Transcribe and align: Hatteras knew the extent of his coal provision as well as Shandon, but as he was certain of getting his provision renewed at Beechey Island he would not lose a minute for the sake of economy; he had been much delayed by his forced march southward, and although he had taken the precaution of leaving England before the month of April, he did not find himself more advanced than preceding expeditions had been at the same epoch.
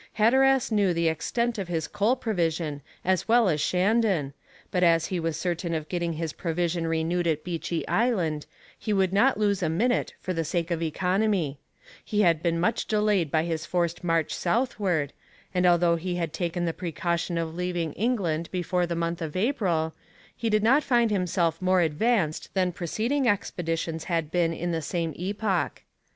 Hatteras 0.13 0.71
knew 0.71 0.95
the 0.95 1.09
extent 1.09 1.59
of 1.59 1.67
his 1.67 1.87
coal 1.87 2.15
provision 2.15 2.81
as 3.05 3.27
well 3.27 3.47
as 3.47 3.61
Shandon, 3.61 4.33
but 4.71 4.81
as 4.83 5.05
he 5.13 5.19
was 5.19 5.37
certain 5.39 5.75
of 5.75 5.87
getting 5.89 6.13
his 6.13 6.33
provision 6.33 6.87
renewed 6.87 7.27
at 7.27 7.43
Beechey 7.43 7.87
Island 7.87 8.47
he 8.79 8.93
would 8.93 9.13
not 9.13 9.37
lose 9.37 9.61
a 9.61 9.69
minute 9.69 10.15
for 10.19 10.33
the 10.33 10.43
sake 10.43 10.71
of 10.71 10.81
economy; 10.81 11.59
he 12.03 12.21
had 12.21 12.41
been 12.41 12.59
much 12.59 12.87
delayed 12.87 13.29
by 13.29 13.43
his 13.43 13.67
forced 13.67 14.03
march 14.03 14.33
southward, 14.33 15.13
and 15.53 15.67
although 15.67 15.97
he 15.97 16.15
had 16.15 16.33
taken 16.33 16.65
the 16.65 16.73
precaution 16.73 17.37
of 17.37 17.53
leaving 17.53 17.93
England 17.93 18.49
before 18.51 18.87
the 18.87 18.95
month 18.95 19.21
of 19.21 19.35
April, 19.35 19.93
he 20.35 20.49
did 20.49 20.63
not 20.63 20.81
find 20.81 21.11
himself 21.11 21.61
more 21.61 21.81
advanced 21.81 22.49
than 22.55 22.71
preceding 22.71 23.27
expeditions 23.27 24.05
had 24.05 24.31
been 24.31 24.51
at 24.51 24.71
the 24.71 24.81
same 24.81 25.13
epoch. 25.15 25.83